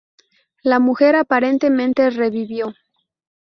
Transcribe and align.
La 0.63 0.79
mujer 0.79 1.15
aparentemente 1.15 2.09
revivió. 2.09 2.73